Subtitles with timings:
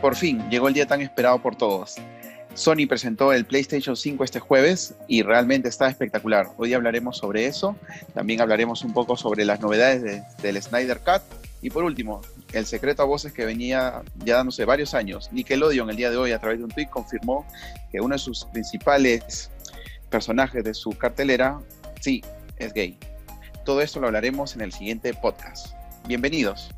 [0.00, 1.96] Por fin llegó el día tan esperado por todos.
[2.54, 6.48] Sony presentó el PlayStation 5 este jueves y realmente está espectacular.
[6.56, 7.76] Hoy hablaremos sobre eso,
[8.14, 11.22] también hablaremos un poco sobre las novedades del Snyder Cut
[11.62, 12.20] y por último,
[12.52, 15.30] el secreto a voces que venía ya dándose varios años.
[15.32, 17.44] Nickelodeon el día de hoy a través de un tweet confirmó
[17.90, 19.50] que uno de sus principales
[20.10, 21.58] personajes de su cartelera,
[22.00, 22.22] sí,
[22.56, 22.96] es gay.
[23.64, 25.74] Todo esto lo hablaremos en el siguiente podcast.
[26.06, 26.70] Bienvenidos.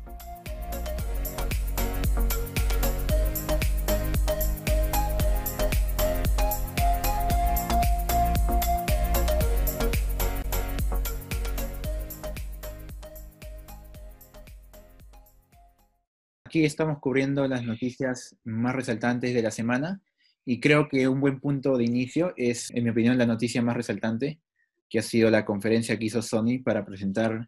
[16.51, 20.01] Aquí estamos cubriendo las noticias más resaltantes de la semana
[20.43, 23.77] y creo que un buen punto de inicio es, en mi opinión, la noticia más
[23.77, 24.41] resaltante,
[24.89, 27.47] que ha sido la conferencia que hizo Sony para presentar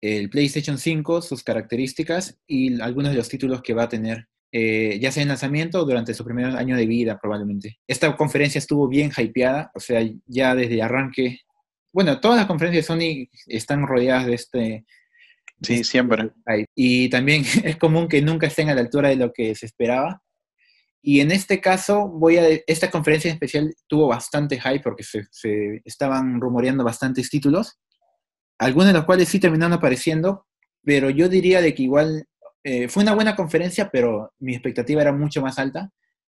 [0.00, 4.98] el PlayStation 5, sus características y algunos de los títulos que va a tener, eh,
[5.00, 7.78] ya sea en lanzamiento o durante su primer año de vida probablemente.
[7.86, 11.38] Esta conferencia estuvo bien hypeada, o sea, ya desde arranque,
[11.92, 14.84] bueno, todas las conferencias de Sony están rodeadas de este
[15.64, 16.30] Sí, siempre.
[16.74, 20.22] Y también es común que nunca estén a la altura de lo que se esperaba.
[21.02, 25.26] Y en este caso, voy a, esta conferencia en especial tuvo bastante hype porque se,
[25.30, 27.78] se estaban rumoreando bastantes títulos,
[28.58, 30.46] algunos de los cuales sí terminaron apareciendo,
[30.82, 32.26] pero yo diría de que igual
[32.62, 35.90] eh, fue una buena conferencia, pero mi expectativa era mucho más alta.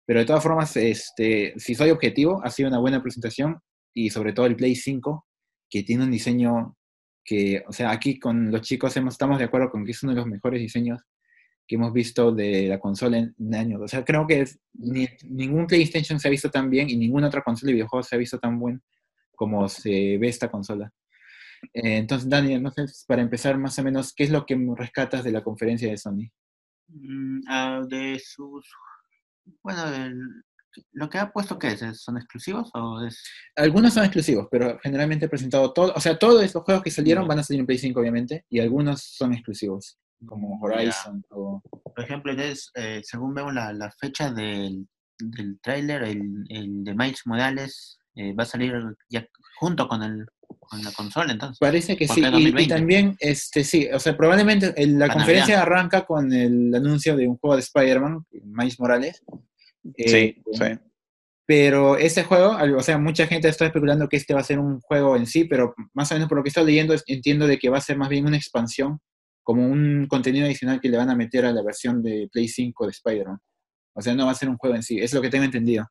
[0.07, 3.61] Pero de todas formas, este, si soy objetivo, ha sido una buena presentación
[3.95, 5.27] y sobre todo el Play 5,
[5.69, 6.78] que tiene un diseño
[7.29, 10.13] que, o sea, aquí con los chicos hemos, estamos de acuerdo con que es uno
[10.13, 11.03] de los mejores diseños
[11.67, 13.83] que hemos visto de la consola en, años.
[13.83, 17.43] O sea, creo que ni, ningún PlayStation se ha visto tan bien y ninguna otra
[17.43, 18.83] consola de videojuegos se ha visto tan buen
[19.37, 20.91] como se ve esta consola.
[21.75, 25.23] Eh, entonces, Daniel, no sé, para empezar más o menos, ¿qué es lo que rescatas
[25.23, 26.31] de la conferencia de Sony?
[27.47, 28.67] Ah, de sus...
[29.63, 29.83] Bueno,
[30.93, 32.03] ¿Lo que ha puesto qué es?
[32.03, 33.23] ¿Son exclusivos o es...?
[33.57, 37.27] Algunos son exclusivos, pero generalmente he presentado todo, o sea, todos estos juegos que salieron
[37.27, 41.63] van a salir en Play 5 obviamente, y algunos son exclusivos, como Horizon o...
[41.95, 44.87] Por ejemplo, eh, según vemos la, la fecha del,
[45.19, 48.75] del tráiler, el, el, de Miles Morales eh, va a salir
[49.09, 49.27] ya
[49.59, 50.27] junto con el
[50.61, 51.59] con la consola entonces.
[51.59, 56.75] Parece que sí, y, también, este sí, o sea, probablemente la conferencia arranca con el
[56.75, 59.23] anuncio de un juego de Spider-Man, Miles Morales,
[59.97, 60.65] eh, sí.
[61.49, 64.81] Pero ese juego, o sea, mucha gente está especulando que este va a ser un
[64.81, 67.71] juego en sí, pero más o menos por lo que estoy leyendo entiendo de que
[67.71, 69.01] va a ser más bien una expansión,
[69.43, 72.85] como un contenido adicional que le van a meter a la versión de Play 5
[72.85, 73.39] de Spider-Man.
[73.95, 75.87] O sea, no va a ser un juego en sí, es lo que tengo entendido.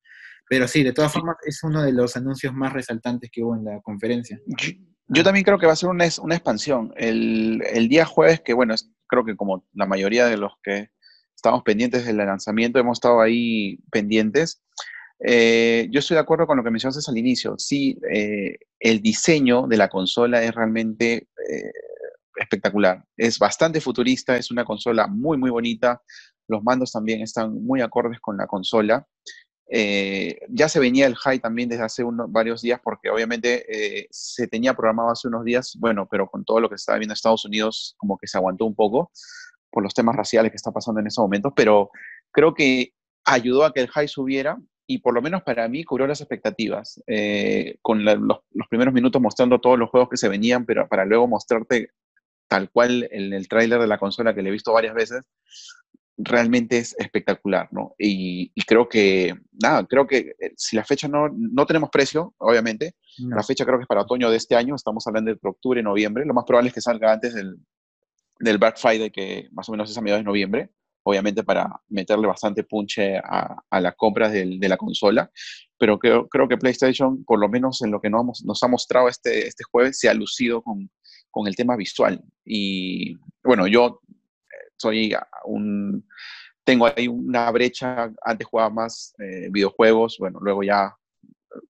[0.47, 3.65] Pero sí, de todas formas, es uno de los anuncios más resaltantes que hubo en
[3.65, 4.39] la conferencia.
[5.07, 6.93] Yo, también creo que va a ser una, una expansión.
[6.95, 10.89] El, el, día jueves, que bueno, es, creo que como la mayoría de los que
[11.37, 14.61] estamos pendientes del lanzamiento, hemos estado ahí pendientes.
[15.19, 17.55] Eh, yo estoy de acuerdo con lo que mencionaste al inicio.
[17.59, 21.71] Sí, eh, el diseño de la consola es realmente eh,
[22.35, 23.05] espectacular.
[23.15, 26.01] Es bastante futurista, es una consola muy, muy bonita.
[26.47, 29.07] Los mandos también están muy acordes con la consola.
[30.49, 34.73] ya se venía el high también desde hace unos, varios días porque obviamente se tenía
[34.73, 37.45] programado hace unos días, bueno, pero con todo lo que se estaba viendo en Estados
[37.45, 39.11] Unidos como que se aguantó un poco
[39.71, 41.91] por los temas raciales que están pasando en esos momentos, pero
[42.31, 42.93] creo que
[43.25, 44.57] ayudó a que el high subiera
[44.87, 49.21] y por lo menos para mí cubrió las expectativas, eh, con los, los, primeros minutos
[49.21, 51.89] mostrando todos los juegos que se venían, pero para luego mostrarte
[52.47, 55.23] tal cual en el tráiler de la consola que le he visto varias veces,
[56.17, 57.93] realmente es espectacular, ¿no?
[57.99, 62.33] Y, y, creo que, nada, creo que eh, si la fecha no, no tenemos precio,
[62.37, 63.35] obviamente, no.
[63.35, 66.25] la fecha creo que es para otoño de este año, estamos hablando de octubre, noviembre,
[66.25, 67.57] lo más probable es que salga antes del,
[68.39, 70.69] del Black Friday, que más o menos es a mediados de noviembre,
[71.03, 75.31] obviamente para meterle bastante punche a, a las compras de, de, la consola,
[75.77, 79.07] pero creo, creo, que PlayStation, por lo menos en lo que nos, nos ha mostrado
[79.07, 80.89] este, este jueves, se ha lucido con,
[81.31, 82.21] con el tema visual.
[82.43, 84.01] Y bueno, yo
[84.49, 85.13] eh, soy
[85.45, 86.05] un...
[86.63, 90.93] Tengo ahí una brecha, antes jugaba más eh, videojuegos, bueno, luego ya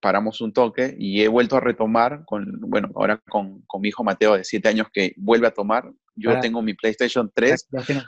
[0.01, 4.03] paramos un toque y he vuelto a retomar con, bueno, ahora con, con mi hijo
[4.03, 5.91] Mateo de 7 años que vuelve a tomar.
[6.17, 7.67] Yo Para, tengo mi PlayStation 3,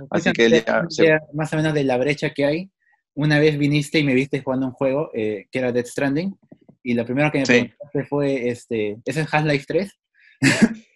[0.10, 1.20] así que ya, se...
[1.34, 2.72] Más o menos de la brecha que hay.
[3.14, 6.36] Una vez viniste y me viste jugando un juego eh, que era Dead Stranding
[6.84, 7.54] y lo primero que me sí.
[7.54, 10.00] preguntaste fue, este, ¿ese es Half-Life 3?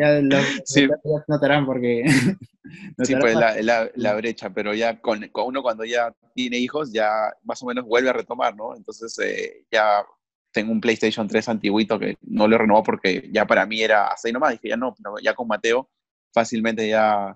[0.00, 0.88] ya lo, sí.
[1.28, 2.04] notarán porque...
[3.04, 6.92] sí, pues la, la, la, brecha, pero ya con, con, uno cuando ya tiene hijos,
[6.92, 8.74] ya más o menos vuelve a retomar, ¿no?
[8.74, 10.04] Entonces eh, ya
[10.52, 14.32] tengo un PlayStation 3 antiguito que no lo renovó porque ya para mí era así
[14.32, 15.90] nomás, dije ya no, ya con Mateo
[16.36, 17.34] fácilmente ya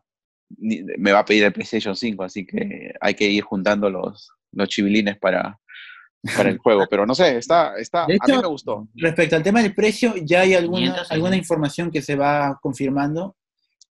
[0.58, 4.68] me va a pedir el PlayStation 5, así que hay que ir juntando los, los
[4.68, 5.58] chivilines para,
[6.36, 6.84] para el juego.
[6.90, 8.86] Pero no sé, está, está, a mí me gustó.
[8.94, 13.36] Respecto al tema del precio, ya hay alguna, alguna información que se va confirmando.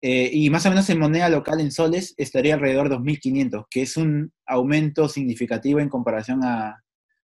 [0.01, 3.81] Eh, y más o menos en moneda local en soles estaría alrededor de 2.500, que
[3.83, 6.83] es un aumento significativo en comparación a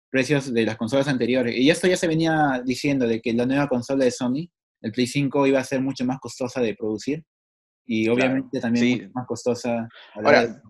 [0.10, 1.56] precios de las consolas anteriores.
[1.58, 4.50] Y esto ya se venía diciendo de que la nueva consola de Sony,
[4.82, 7.24] el Play 5, iba a ser mucho más costosa de producir
[7.88, 9.88] y obviamente también más costosa.
[10.16, 10.62] Ahora,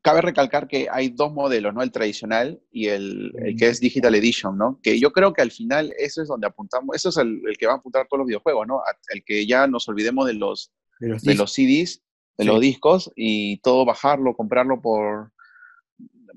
[0.00, 1.82] cabe recalcar que hay dos modelos, ¿no?
[1.82, 4.78] El tradicional y el, que es Digital Edition, ¿no?
[4.82, 7.74] Que yo creo que al final eso es donde apuntamos, eso es el, que va
[7.74, 8.80] a apuntar todos los videojuegos, ¿no?
[9.12, 12.02] El que ya nos olvidemos de los, de los, CDs,
[12.38, 15.32] de los discos y todo bajarlo, comprarlo por,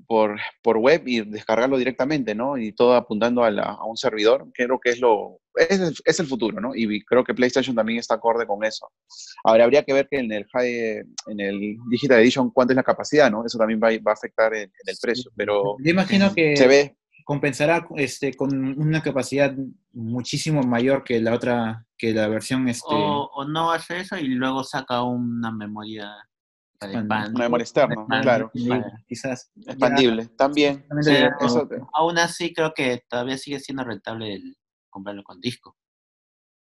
[0.08, 2.58] por, por, web y descargarlo directamente, ¿no?
[2.58, 6.26] Y todo apuntando a, a un servidor, creo que es lo es el, es el,
[6.26, 6.74] futuro, ¿no?
[6.74, 8.88] Y creo que PlayStation también está acorde con eso.
[9.44, 12.82] Ahora, habría que ver que en el high, en el Digital Edition cuánta es la
[12.82, 13.44] capacidad, ¿no?
[13.44, 15.76] Eso también va, va a afectar en, el precio, pero...
[15.82, 16.96] Yo imagino que se ve.
[17.24, 19.54] compensará este, con una capacidad
[19.92, 22.68] muchísimo mayor que la otra, que la versión...
[22.68, 22.86] Este...
[22.88, 26.12] O, o no hace eso y luego saca una memoria
[26.82, 28.50] una memoria externa, claro.
[29.06, 29.50] Quizás.
[29.66, 30.86] Expandible, también.
[31.94, 34.56] aún así creo que todavía sigue siendo rentable el
[34.96, 35.76] comprarlo con disco.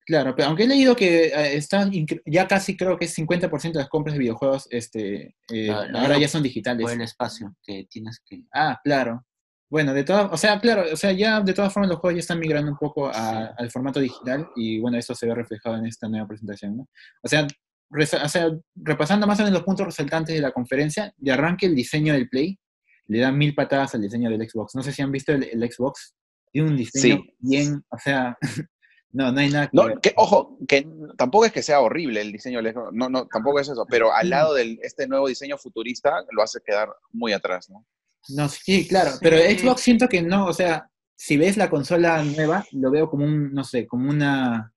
[0.05, 1.91] Claro, pero aunque he leído que eh, están
[2.27, 6.29] ya casi creo que es 50% de las compras de videojuegos este, eh, ahora ya
[6.29, 6.83] son digitales.
[6.83, 8.45] Por el espacio que tienes que...
[8.53, 9.25] Ah, claro.
[9.71, 12.21] Bueno, de todas, o sea, claro, o sea, ya de todas formas los juegos ya
[12.21, 16.09] están migrando un poco al formato digital y bueno, eso se ve reflejado en esta
[16.09, 16.89] nueva presentación, ¿no?
[17.23, 17.47] O sea,
[17.91, 21.75] o sea, repasando más o menos los puntos resaltantes de la conferencia, de arranque el
[21.75, 22.59] diseño del Play
[23.07, 24.75] le da mil patadas al diseño del Xbox.
[24.75, 26.15] No sé si han visto el, Xbox.
[26.53, 28.37] Tiene un diseño bien, o sea,
[29.13, 29.71] no, no hay nada
[30.01, 33.61] que, Ojo, que tampoco es que sea horrible el diseño del Xbox, no, no, tampoco
[33.61, 37.71] es eso, pero al lado de este nuevo diseño futurista lo hace quedar muy atrás,
[37.71, 37.87] ¿no?
[38.29, 42.65] No, sí, claro, pero Xbox siento que no, o sea, si ves la consola nueva,
[42.73, 44.72] lo veo como un, no sé, como una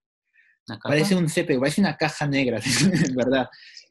[0.82, 2.60] Parece un CPU, parece una caja negra,
[3.14, 3.48] ¿verdad?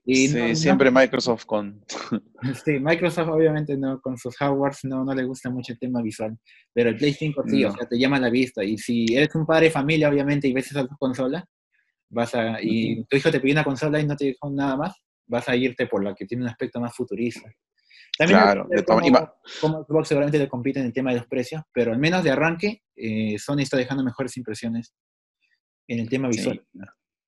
[0.07, 1.83] Y sí, siempre Microsoft con...
[2.63, 6.38] Sí, Microsoft obviamente no, con sus hardwares no, no le gusta mucho el tema visual,
[6.74, 8.63] pero el Play 5 sí, o sea, te llama la vista.
[8.63, 11.44] Y si eres un padre de familia, obviamente, y ves esa consola,
[12.10, 14.95] vas a, y tu hijo te pide una consola y no te dijo nada más,
[15.28, 17.50] vas a irte por la que tiene un aspecto más futurista.
[18.18, 19.01] También claro, de como,
[19.60, 22.31] como Xbox seguramente le compite en el tema de los precios, pero al menos de
[22.31, 24.94] arranque, eh, Sony está dejando mejores impresiones
[25.87, 26.65] en el tema visual.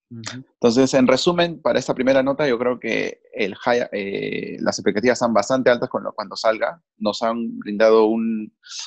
[0.09, 3.56] Entonces, en resumen, para esta primera nota, yo creo que el
[3.92, 6.81] eh, las expectativas están bastante altas con lo, cuando salga.
[6.98, 8.07] Nos han brindado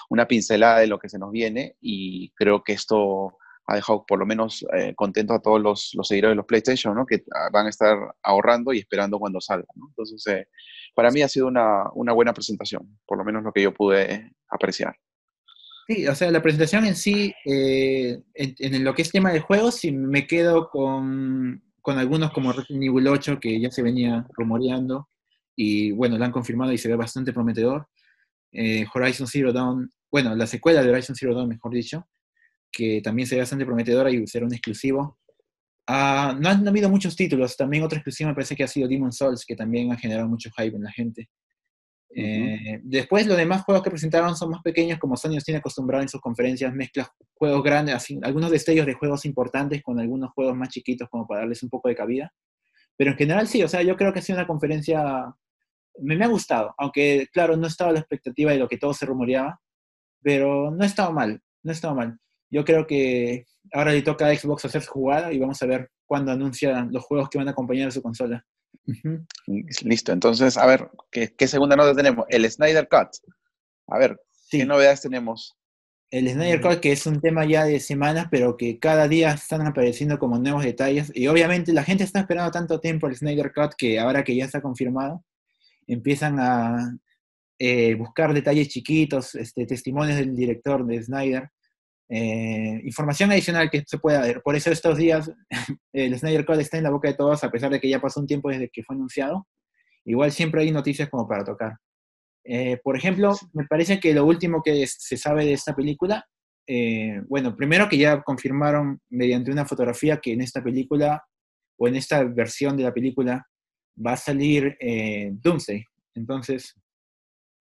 [0.08, 3.36] una pincelada de lo que se nos viene y creo que esto
[3.66, 7.06] ha dejado por lo menos eh, contentos a todos los, seguidores de los PlayStation, ¿no?
[7.06, 9.66] que ah, van a estar ahorrando y esperando cuando salga.
[9.76, 10.48] Entonces, eh,
[10.94, 14.32] para mí ha sido una, una buena presentación, por lo menos lo que yo pude
[14.48, 14.96] apreciar.
[15.90, 19.74] Sí, o sea, la presentación en sí, eh, en, lo que es tema de juegos,
[19.74, 25.08] sí me quedo con, algunos como Resident Evil 8, que ya se venía rumoreando,
[25.56, 27.88] y bueno, lo han confirmado y se ve bastante prometedor.
[28.52, 32.06] Eh, Horizon Zero Dawn, bueno, la secuela de Horizon Zero Dawn, mejor dicho,
[32.70, 35.18] que también se ve bastante prometedora y será un exclusivo.
[35.88, 39.10] Ah, no, han, habido muchos títulos, también otro exclusivo me parece que ha sido Demon
[39.10, 41.28] Souls, que también ha generado mucho hype en la gente.
[42.14, 46.08] Eh, después, los demás juegos que presentaron son más pequeños, como Sony tiene acostumbrado en
[46.08, 50.70] sus conferencias, mezcla juegos grandes, así, algunos destellos de juegos importantes con algunos juegos más
[50.70, 52.32] chiquitos, como para darles un poco de cabida.
[52.96, 55.34] Pero en general sí, o sea, yo creo que ha sido una conferencia,
[56.00, 58.92] me, me ha gustado, aunque claro, no estaba a la expectativa de lo que todo
[58.92, 59.60] se rumoreaba,
[60.20, 62.18] pero no ha estado mal, no ha estado mal.
[62.50, 65.90] Yo creo que ahora le toca a Xbox hacer su jugada y vamos a ver
[66.04, 68.44] cuándo anuncian los juegos que van a acompañar a su consola.
[69.82, 72.26] Listo, entonces, a ver, ¿qué, segunda nota tenemos?
[72.28, 73.08] El Snyder Cut.
[73.88, 75.56] A ver, ¿qué novedades tenemos?
[76.10, 79.66] El Snyder Cut, que es un tema ya de semanas, pero que cada día están
[79.66, 81.12] apareciendo como nuevos detalles.
[81.14, 84.44] Y obviamente la gente está esperando tanto tiempo el Snyder Cut que ahora que ya
[84.44, 85.24] está confirmado,
[85.86, 86.98] empiezan a
[87.58, 91.50] eh, buscar detalles chiquitos, este, testimonios del director de Snyder,
[92.12, 94.42] eh, información adicional que se pueda ver.
[94.42, 95.30] Por eso estos días
[95.92, 98.18] el Snyder Code está en la boca de todos, a pesar de que ya pasó
[98.18, 99.46] un tiempo desde que fue anunciado.
[100.04, 101.76] Igual siempre hay noticias como para tocar.
[102.44, 106.26] Eh, por ejemplo, me parece que lo último que se sabe de esta película,
[106.66, 111.22] eh, bueno, primero que ya confirmaron mediante una fotografía que en esta película,
[111.78, 113.46] o en esta versión de la película,
[114.04, 114.76] va a salir
[115.32, 115.84] Doomsday.
[116.14, 116.74] Entonces,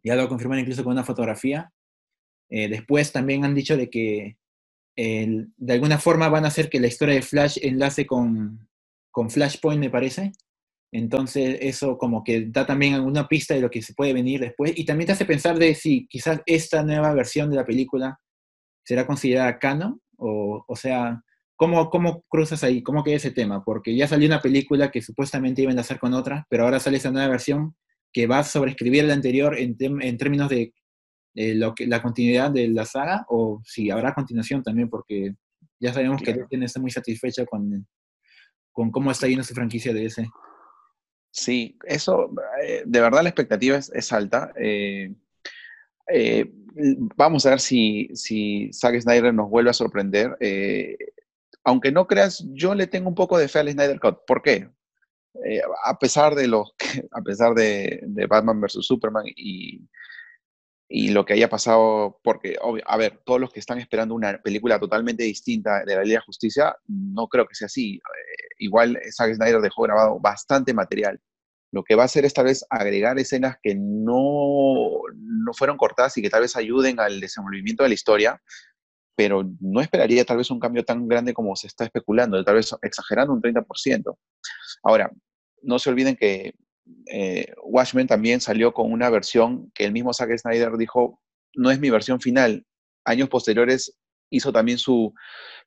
[0.03, 1.71] ya lo confirmaron incluso con una fotografía.
[2.49, 4.37] Después también han dicho de que
[4.95, 8.67] de alguna forma van a hacer que la historia de Flash enlace con,
[9.11, 10.31] con Flashpoint, me parece.
[10.91, 14.73] Entonces, eso como que da también alguna pista de lo que se puede venir después.
[14.75, 18.19] Y también te hace pensar de si quizás esta nueva versión de la película
[18.83, 21.21] será considerada canon, o, o sea,
[21.55, 22.81] ¿cómo, ¿cómo cruzas ahí?
[22.81, 23.63] ¿Cómo queda ese tema?
[23.63, 26.97] Porque ya salió una película que supuestamente iban a hacer con otra, pero ahora sale
[26.97, 27.75] esa nueva versión
[28.11, 30.73] que va a sobreescribir la anterior en, en términos de
[31.33, 35.35] lo que, la continuidad de la saga, o si habrá continuación también, porque
[35.79, 37.87] ya sabemos que Disney está muy satisfecha con,
[38.71, 40.27] con cómo está yendo su franquicia de ese.
[41.31, 42.31] Sí, eso,
[42.63, 44.51] eh, de verdad la expectativa es, alta.
[44.59, 45.13] Eh,
[46.11, 46.51] eh,
[47.15, 50.35] vamos a ver si, si Zack Snyder nos vuelve a sorprender.
[51.63, 54.19] aunque no creas, yo le tengo un poco de fe al Snyder Cut.
[54.25, 54.69] ¿Por qué?
[55.85, 56.65] a pesar de lo
[57.11, 59.79] a pesar de, de Batman vs Superman y,
[60.91, 64.79] y lo que haya pasado, porque, a ver, todos los que están esperando una película
[64.79, 67.97] totalmente distinta de la Liga de Justicia, no creo que sea así.
[67.97, 71.21] Eh, igual Zack Snyder dejó grabado bastante material.
[71.71, 76.17] Lo que va a hacer es tal vez agregar escenas que no, no fueron cortadas
[76.17, 78.41] y que tal vez ayuden al desenvolvimiento de la historia,
[79.15, 82.75] pero no esperaría tal vez un cambio tan grande como se está especulando, tal vez
[82.81, 84.17] exagerando un 30%.
[84.81, 85.11] Ahora,
[85.61, 86.55] no se olviden que
[87.11, 91.19] eh, Watchmen también salió con una versión que el mismo Zack Snyder dijo,
[91.55, 92.65] no es mi versión final.
[93.05, 93.97] Años posteriores
[94.29, 95.13] hizo también su,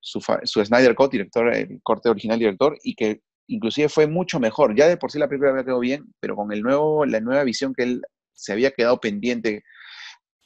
[0.00, 4.76] su, Snyder Cut, director, el corte original director, y que inclusive fue mucho mejor.
[4.76, 7.44] Ya de por sí la película había quedado bien, pero con el nuevo, la nueva
[7.44, 8.02] visión que él
[8.32, 9.64] se había quedado pendiente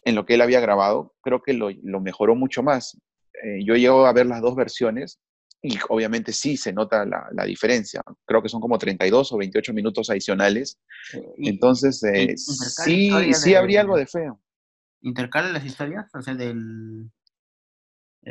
[0.05, 2.97] en lo que él había grabado, creo que lo, mejoró mucho más.
[3.43, 5.19] Eh, yo llego a ver las dos versiones
[5.67, 8.01] y obviamente sí se nota la, diferencia.
[8.25, 10.79] Creo que son como 32 o 28 minutos adicionales.
[11.39, 14.41] Entonces, eh, sí, sí habría algo de feo.
[15.03, 16.09] ¿Intercala las historias?
[16.15, 17.11] O sea, del...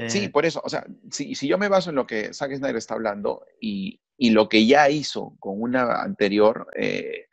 [0.07, 2.55] Sí, eh, por eso, o sea, si, si, yo me baso en lo que Zack
[2.55, 7.27] Snyder está hablando y, y lo que ya hizo con una anterior, eh,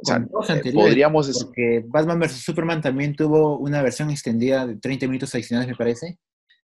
[0.00, 1.44] o sea, podríamos...
[1.44, 2.44] Porque Batman vs.
[2.44, 6.18] Superman también tuvo una versión extendida de 30 minutos adicionales, me parece,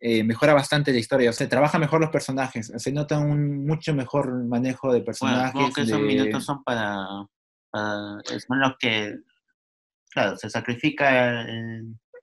[0.00, 3.94] eh, mejora bastante la historia, o sea, trabaja mejor los personajes, se nota un mucho
[3.94, 5.52] mejor manejo de personajes.
[5.52, 7.04] Bueno, que esos minutos son para,
[7.72, 9.14] son los que,
[10.10, 11.44] claro, se sacrifica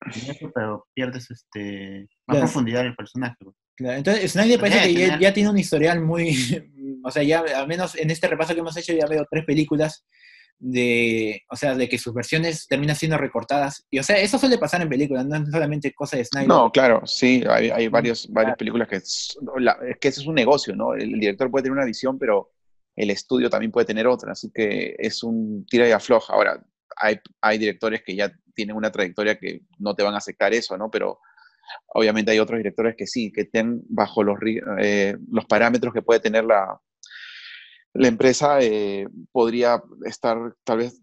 [0.06, 3.36] eso, pero pierdes este, más profundidad en el personaje.
[3.76, 6.36] Claro, entonces Snyder parece que ya, tiene un historial muy,
[7.04, 10.04] o sea, ya al menos en este repaso que hemos hecho ya veo tres películas
[10.60, 13.86] de, o sea, de que sus versiones terminan siendo recortadas.
[13.90, 16.48] Y, o sea, eso suele pasar en películas, no es solamente cosa de Snyder.
[16.48, 19.38] No, claro, sí, hay, hay varios, varias películas que es,
[20.00, 20.94] que ese es un negocio, ¿no?
[20.94, 22.52] El, director puede tener una visión, pero
[22.96, 26.34] el estudio también puede tener otra, así que es un tira y afloja.
[26.34, 26.64] Ahora,
[26.96, 30.78] hay, hay directores que ya tienen una trayectoria que no te van a aceptar eso,
[30.78, 30.90] ¿no?
[30.90, 31.20] Pero
[31.88, 34.38] obviamente hay otros directores que sí, que estén bajo los,
[34.80, 36.80] eh, los parámetros que puede tener la,
[37.98, 41.02] la empresa eh, podría estar tal vez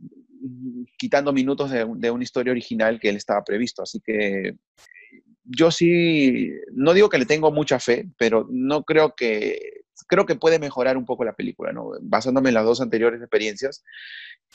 [0.96, 3.82] quitando minutos de, una historia original que él estaba previsto.
[3.82, 4.56] Así que
[5.42, 9.58] yo sí, no digo que le tengo mucha fe, pero no creo que,
[10.06, 11.90] creo que puede mejorar un poco la película, ¿no?
[12.00, 13.82] Basándome en las dos anteriores experiencias.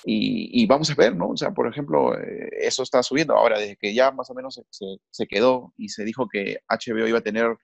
[0.05, 1.29] Y, vamos a ver, ¿no?
[1.31, 3.35] O sea, por ejemplo, eh, eso está subiendo.
[3.35, 7.05] Ahora, desde que ya más o menos se, se, quedó y se dijo que HBO
[7.05, 7.57] iba a tener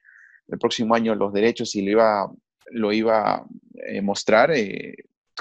[0.50, 2.30] el próximo año los derechos y lo iba
[2.72, 3.46] lo iba a
[3.88, 4.96] eh, mostrar, eh,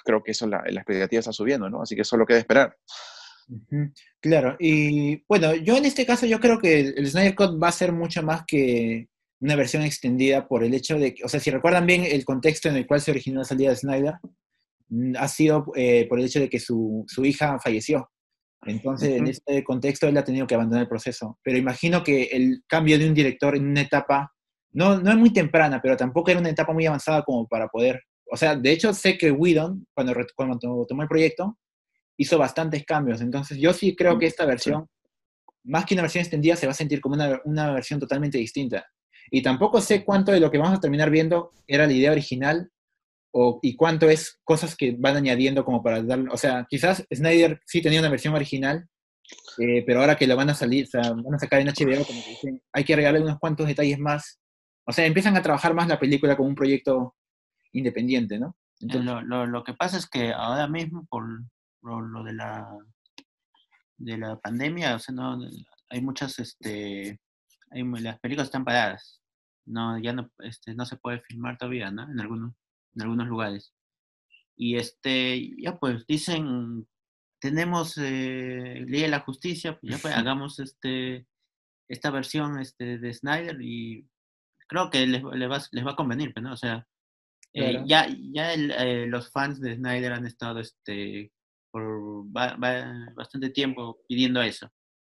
[0.04, 1.82] creo que eso la, la, expectativa está subiendo, ¿no?
[1.82, 2.76] Así que eso lo queda esperar.
[4.20, 7.72] Claro, y bueno, yo en este caso yo creo que el Snyder Cut va a
[7.72, 9.08] ser mucho más que
[9.40, 12.68] una versión extendida por el hecho de que, o sea, si recuerdan bien el contexto
[12.68, 14.14] en el cual se originó la salida de Snyder,
[14.88, 18.10] mm, ha sido eh, por el hecho de que su, su hija falleció.
[18.66, 21.38] Entonces, en este contexto, él ha tenido que abandonar el proceso.
[21.42, 24.33] Pero imagino que el cambio de un director en una etapa
[24.74, 28.02] no, no es muy temprana, pero tampoco era una etapa muy avanzada como para poder,
[28.30, 31.56] o sea, de hecho sé que Whedon, cuando, cuando tomó el proyecto,
[32.16, 34.86] hizo bastantes cambios, entonces yo sí creo que esta versión,
[35.64, 38.84] más que una versión extendida, se va a sentir como una, una versión totalmente distinta.
[39.30, 42.70] Y tampoco sé cuánto de lo que vamos a terminar viendo era la idea original
[43.32, 47.60] o, y cuánto es cosas que van añadiendo como para dar, o sea, quizás Snyder
[47.64, 48.86] sí tenía una versión original,
[49.58, 52.04] eh, pero ahora que lo van a salir, o sea, van a sacar en HBO,
[52.04, 54.40] como que dicen, hay que agregarle unos cuantos detalles más
[54.86, 57.16] o sea, empiezan a trabajar más la película como un proyecto
[57.72, 58.56] independiente, ¿no?
[58.80, 61.24] lo, que pasa es que ahora mismo, por
[61.82, 62.68] lo, de la
[63.96, 65.38] de la pandemia, o sea, no,
[65.88, 67.20] hay muchas, este,
[67.70, 69.20] las películas están paradas.
[69.66, 72.02] No, ya no, este, no se puede filmar todavía, ¿no?
[72.02, 72.54] En algunos,
[72.94, 73.72] en algunos lugares.
[74.56, 76.86] Y este, ya pues dicen,
[77.40, 81.26] tenemos eh, Ley de la Justicia, pues ya pues hagamos este,
[81.88, 84.06] esta versión este, de Snyder y
[84.74, 86.52] creo que les, les, va, les va a convenir, ¿no?
[86.52, 86.86] O sea,
[87.56, 91.30] Eh, ya ya eh, los fans de Snyder han estado este,
[91.70, 94.68] por bastante tiempo pidiendo eso.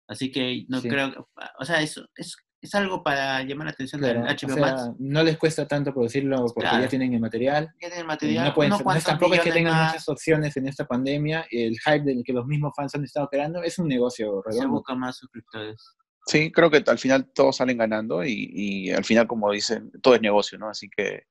[0.08, 1.28] Así que no creo,
[1.60, 5.68] o sea, eso es, es algo para llamar la atención del HBO No les cuesta
[5.68, 7.66] tanto producirlo porque ya tienen el material.
[7.74, 8.46] Ya tienen el material.
[8.46, 11.48] No pueden, tampoco es que tengan muchas opciones en esta pandemia.
[11.50, 14.64] El hype del que los mismos fans han estado creando es un negocio redondo.
[14.64, 15.98] Se busca más suscriptores.
[16.28, 20.22] Sí, creo que al final todos salen ganando y, al final, como dicen, todo es
[20.22, 20.70] negocio, ¿no?
[20.70, 21.24] Así que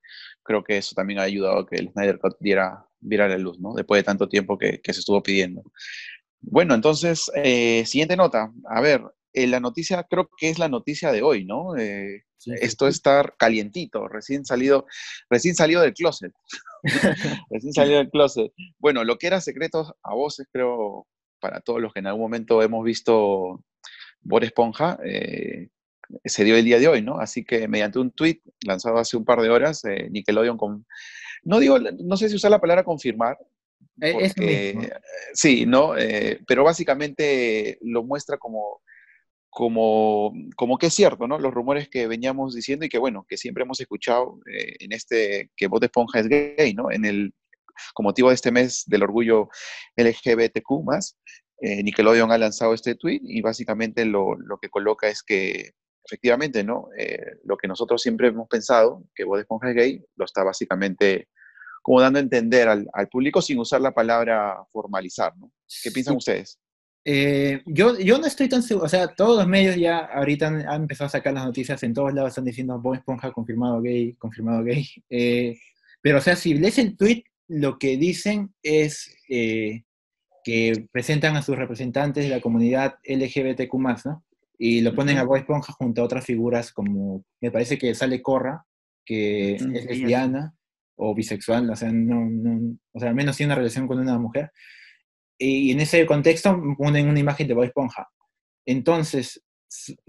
[0.42, 3.60] creo que eso también ha ayudado a que el Snyder Cut diera, diera la luz,
[3.60, 3.74] ¿no?
[3.74, 5.62] Después de tanto tiempo que, se estuvo pidiendo.
[6.40, 8.50] Bueno, entonces, eh, siguiente nota.
[8.70, 9.02] A ver,
[9.34, 11.76] eh, la noticia creo que es la noticia de hoy, ¿no?
[11.76, 14.86] Eh, esto está calientito, recién salido,
[15.28, 16.32] recién salido del closet.
[17.50, 18.50] recién salido del closet.
[18.78, 21.06] Bueno, lo que era secretos a voces, creo,
[21.38, 23.62] para todos los que en algún momento hemos visto
[24.26, 25.68] Bob Esponja, eh,
[26.24, 27.18] se dio el día de hoy, ¿no?
[27.18, 30.86] Así que mediante un tweet lanzado hace un par de horas, Nickelodeon con...
[31.42, 33.36] No digo, no sé si usar la palabra confirmar,
[35.32, 35.94] sí, ¿no?
[36.46, 38.80] pero básicamente lo muestra como
[39.56, 41.38] como, como que es cierto, ¿no?
[41.38, 45.50] Los rumores que veníamos diciendo y que, bueno, que siempre hemos escuchado eh, en este,
[45.56, 46.90] que Bob Esponja es gay, ¿no?
[46.90, 47.32] En el,
[47.94, 49.48] con motivo de este mes del orgullo
[49.96, 50.84] LGBTQ+,
[51.60, 55.72] eh, Nickelodeon ha lanzado este tweet y básicamente lo, lo que coloca es que,
[56.04, 56.88] efectivamente, ¿no?
[56.98, 61.28] Eh, lo que nosotros siempre hemos pensado, que Bob Esponja es gay, lo está básicamente
[61.82, 65.52] como dando a entender al, al público sin usar la palabra formalizar, ¿no?
[65.82, 66.58] ¿Qué piensan ustedes?
[67.08, 70.82] Eh, yo, yo no estoy tan seguro, o sea, todos los medios ya ahorita han,
[70.82, 74.64] empezado a sacar las noticias, en todos lados están diciendo Bob Esponja confirmado gay, confirmado
[74.64, 74.84] gay.
[75.08, 75.56] Eh,
[76.02, 79.84] pero, o sea, si lees el tweet, lo que dicen es eh,
[80.46, 84.24] que presentan a sus representantes de la comunidad LGBTQ, ¿no?
[84.56, 88.22] Y lo ponen a Bob Esponja junto a otras figuras como, me parece que sale
[88.22, 88.64] Corra,
[89.04, 90.54] que es lesbiana
[90.94, 94.20] o bisexual, o sea, no, no, o sea, al menos tiene una relación con una
[94.20, 94.52] mujer
[95.36, 98.06] y en ese contexto ponen una imagen de Bob Esponja.
[98.64, 99.44] Entonces,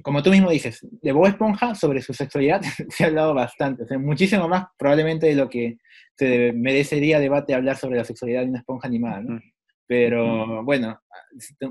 [0.04, 3.88] como tú mismo dices, de Bob Esponja sobre su sexualidad se ha hablado bastante, o
[3.88, 5.80] sea, muchísimo más probablemente de lo que
[6.16, 9.40] se merecería debate hablar sobre la sexualidad de una esponja animada, ¿no?
[9.88, 11.00] Pero bueno,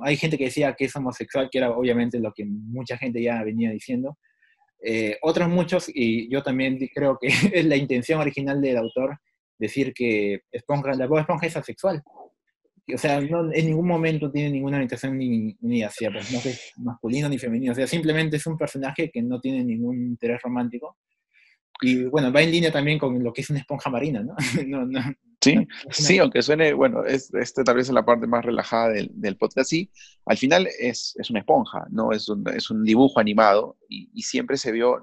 [0.03, 3.43] hay gente que decía que es homosexual, que era obviamente lo que mucha gente ya
[3.45, 4.19] venía diciendo.
[4.83, 9.19] Eh, otros muchos, y yo también creo que es la intención original del autor,
[9.59, 12.03] decir que esponja, la Bob Esponja es asexual
[12.95, 17.39] o sea, no, en ningún momento tiene ninguna orientación ni, ni hacia personajes masculino ni
[17.39, 20.97] femenino, o sea, simplemente es un personaje que no tiene ningún interés romántico.
[21.83, 24.35] Y bueno, va en línea también con lo que es una esponja marina, ¿no?
[25.41, 29.11] sí, sí, aunque suene, bueno, es, este tal vez es la parte más relajada del,
[29.13, 29.91] del podcast, sí,
[30.25, 32.13] al final es, es una esponja, ¿no?
[32.13, 35.03] Es un, es un dibujo animado y, y, siempre se vio,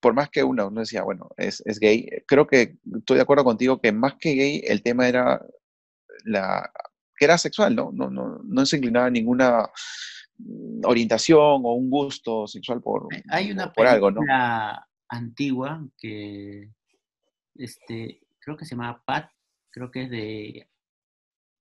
[0.00, 3.44] por más que uno, uno decía, bueno, es, es gay, creo que estoy de acuerdo
[3.44, 5.44] contigo que más que gay, el tema era
[6.24, 6.70] la,
[7.16, 7.90] que era sexual, ¿no?
[7.92, 9.68] No, no, no se inclinaba a ninguna
[10.84, 14.22] orientación o un gusto sexual por, Hay una por algo, ¿no?
[15.08, 16.70] antigua que
[17.56, 19.30] este, creo que se llama Pat,
[19.70, 20.68] creo que es de,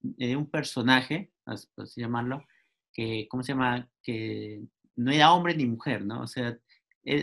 [0.02, 2.46] de un personaje, así llamarlo,
[2.94, 3.90] que, ¿cómo se llama?
[4.02, 4.62] Que
[4.96, 6.22] no era hombre ni mujer, ¿no?
[6.22, 6.58] O sea,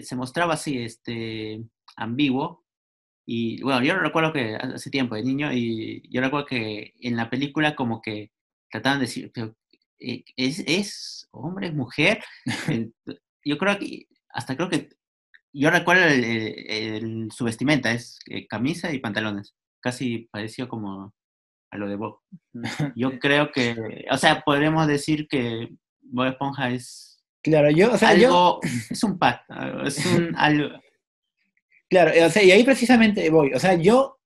[0.03, 1.63] se mostraba así, este,
[1.97, 2.65] ambiguo,
[3.27, 7.29] y bueno, yo recuerdo que hace tiempo de niño, y yo recuerdo que en la
[7.29, 8.31] película como que
[8.71, 9.33] trataban de decir,
[9.99, 12.23] eh, ¿es, es hombre, es mujer?
[13.45, 14.91] yo creo que, hasta creo que,
[15.59, 21.15] yo recuerdo el, su vestimenta, es eh, camisa y pantalones, casi pareció como
[21.71, 22.19] a lo de Bob.
[22.97, 25.69] Yo creo que, o sea, podríamos decir que
[26.01, 27.21] Bob Esponja es...
[27.43, 29.45] Claro, yo, o sea, algo, es un pack,
[29.85, 30.69] es un algo,
[31.89, 33.53] Claro, o sea, y ahí precisamente voy.
[33.55, 34.19] O sea, yo,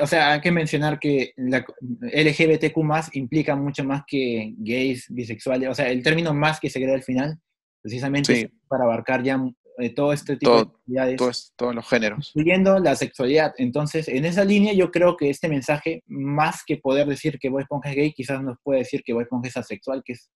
[0.00, 1.64] o sea, hay que mencionar que la
[2.00, 2.76] LGBTQ
[3.12, 5.68] implica mucho más que gays, bisexuales.
[5.68, 7.38] O sea, el término más que se crea al final,
[7.80, 9.38] precisamente para abarcar ya
[9.78, 11.52] eh, todo este tipo de actividades.
[11.56, 12.32] todos los géneros.
[12.34, 13.54] Incluyendo la sexualidad.
[13.58, 17.62] Entonces, en esa línea yo creo que este mensaje, más que poder decir que Boy
[17.62, 20.30] Esponja es gay, quizás nos puede decir que Boy Esponja es asexual, que es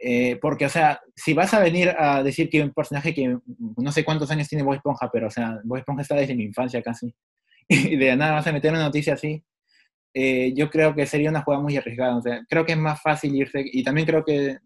[0.00, 3.36] eh, porque, o sea, si vas a venir a decir que un personaje que
[3.76, 6.44] no sé cuántos años tiene Bob Esponja, pero, o sea, Bob Esponja está desde mi
[6.44, 7.12] infancia casi,
[7.68, 9.42] y de nada vas a meter una noticia así,
[10.14, 12.16] eh, yo creo que sería una jugada muy arriesgada.
[12.16, 14.58] O sea, creo que es más fácil irse, y también creo que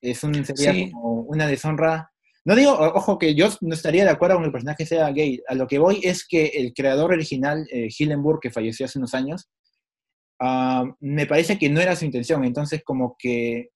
[0.00, 2.11] es un, sería como una deshonra.
[2.44, 5.40] No digo, ojo, que yo no estaría de acuerdo con que el personaje sea gay.
[5.46, 9.14] A lo que voy es que el creador original, eh, Hillenburg, que falleció hace unos
[9.14, 9.48] años,
[10.40, 12.44] ah, me parece que no era su intención.
[12.44, 13.70] Entonces, como que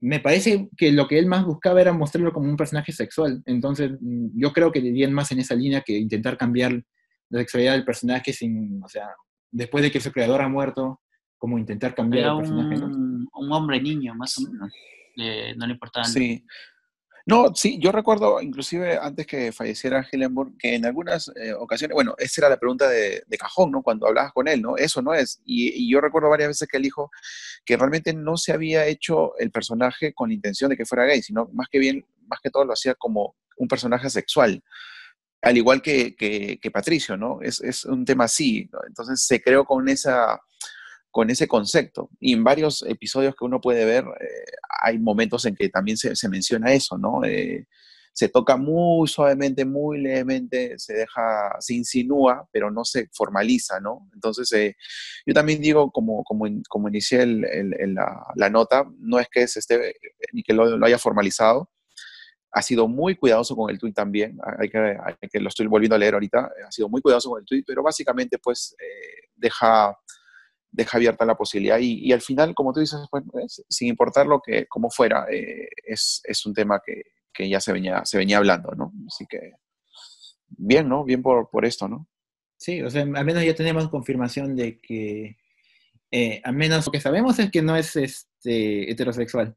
[0.00, 3.40] me parece que lo que él más buscaba era mostrarlo como un personaje sexual.
[3.46, 6.72] Entonces, mm, yo creo que irían más en esa línea que intentar cambiar
[7.28, 9.08] la sexualidad del personaje sin, o sea,
[9.52, 11.00] después de que su creador ha muerto,
[11.38, 12.86] como intentar cambiar Era el personaje, ¿no?
[12.86, 14.72] un, hombre niño, más o menos.
[15.16, 16.04] Eh, no le importaba.
[16.04, 16.44] Sí.
[17.24, 22.14] No, sí, yo recuerdo, inclusive antes que falleciera Hillenburg, que en algunas eh, ocasiones, bueno,
[22.18, 23.82] esa era la pregunta de, cajón, ¿no?
[23.82, 24.76] Cuando hablabas con él, ¿no?
[24.76, 25.40] Eso no es.
[25.44, 27.10] Y, y yo recuerdo varias veces que él dijo
[27.64, 31.22] que realmente no se había hecho el personaje con la intención de que fuera gay,
[31.22, 34.62] sino más que bien, más que todo lo hacía como un personaje sexual.
[35.42, 37.40] Al igual que, que, que Patricio, ¿no?
[37.42, 38.80] Es, es un tema así, ¿no?
[38.86, 40.40] Entonces se creó con esa
[41.12, 42.10] con ese concepto.
[42.18, 44.44] Y en varios episodios que uno puede ver, eh,
[44.82, 47.22] hay momentos en que también se, menciona eso, ¿no?
[47.22, 47.66] Eh,
[48.14, 54.08] se toca muy suavemente, muy levemente, se deja, se insinúa, pero no se formaliza, ¿no?
[54.14, 54.76] Entonces, eh,
[55.26, 59.94] yo también digo, como, como, como inicié la, nota, no es que se esté,
[60.32, 61.70] ni que lo, lo haya formalizado,
[62.52, 65.94] ha sido muy cuidadoso con el tweet también, hay que, hay que lo estoy volviendo
[65.94, 68.76] a leer ahorita, ha sido muy cuidadoso con el tweet, pero básicamente pues
[69.36, 69.96] deja,
[70.72, 74.26] deja abierta la posibilidad y, y al final, como tú dices, pues, es- sin importar
[74.26, 78.18] lo que, como fuera, eh, es, es un tema que, que ya se venía, se
[78.18, 78.92] venía hablando, ¿no?
[79.06, 79.52] Así que
[80.48, 81.04] bien, ¿no?
[81.04, 82.08] Bien por, por esto, ¿no?
[82.56, 85.36] Sí, o sea, al menos ya tenemos confirmación de que,
[86.10, 89.56] eh, al menos lo que sabemos es que no es este, heterosexual.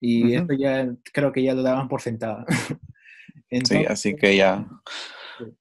[0.00, 2.44] Y esto ya creo que ya lo daban por sentado.
[3.64, 4.66] Sí, así que ya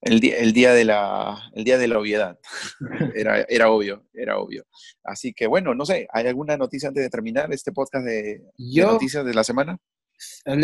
[0.02, 2.40] el, el día de la el día de la obviedad
[3.16, 4.66] era, era obvio, era obvio.
[5.04, 8.42] Así que bueno, no sé, ¿hay alguna noticia antes de terminar este podcast de, de
[8.58, 9.78] yo, noticias de la semana?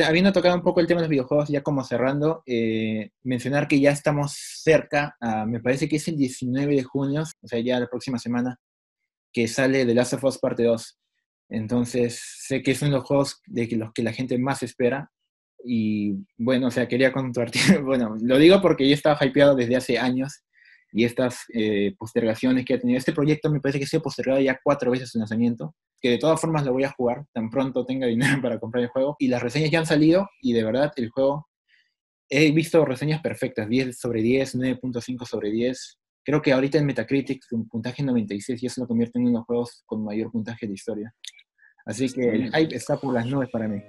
[0.06, 3.80] habiendo tocado un poco el tema de los videojuegos, ya como cerrando, eh, mencionar que
[3.80, 7.80] ya estamos cerca, a- me parece que es el 19 de junio, o sea, ya
[7.80, 8.58] la próxima semana,
[9.34, 10.99] que sale The Last of Us Parte 2.
[11.49, 15.12] Entonces, sé que es uno de los juegos de los que la gente más espera.
[15.67, 19.99] Y bueno, o sea, quería compartir, bueno, lo digo porque yo estaba hypeado desde hace
[19.99, 20.43] años
[20.91, 22.97] y estas eh, postergaciones que ha tenido.
[22.97, 26.17] Este proyecto me parece que ha sido postergado ya cuatro veces su lanzamiento, que de
[26.17, 29.15] todas formas lo voy a jugar tan pronto tenga dinero para comprar el juego.
[29.19, 31.47] Y las reseñas ya han salido y de verdad el juego,
[32.30, 35.99] he visto reseñas perfectas, 10 sobre 10, 9.5 sobre 10.
[36.23, 39.38] Creo que ahorita en Metacritic un puntaje 96 y eso lo convierte en uno de
[39.39, 41.13] los juegos con mayor puntaje de historia.
[41.86, 43.82] Así que el hype está por las nubes para mí.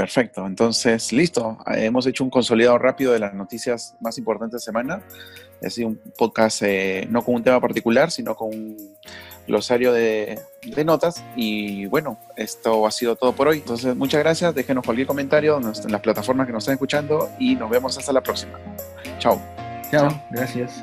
[0.00, 1.58] Perfecto, entonces listo.
[1.66, 5.02] Hemos hecho un consolidado rápido de las noticias más importantes de semana.
[5.62, 8.96] Ha sido un podcast eh, no con un tema particular, sino con un
[9.46, 11.22] glosario de, de notas.
[11.36, 13.58] Y bueno, esto ha sido todo por hoy.
[13.58, 14.54] Entonces, muchas gracias.
[14.54, 18.22] Déjenos cualquier comentario en las plataformas que nos están escuchando y nos vemos hasta la
[18.22, 18.58] próxima.
[19.18, 19.38] Chao.
[19.90, 20.82] Chao, gracias.